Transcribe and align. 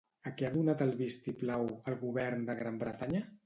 A 0.29 0.29
què 0.37 0.47
ha 0.47 0.49
donat 0.55 0.81
el 0.85 0.93
vistiplau, 1.03 1.69
el 1.95 2.01
govern 2.07 2.51
de 2.51 2.59
Gran 2.65 2.85
Bretanya? 2.85 3.27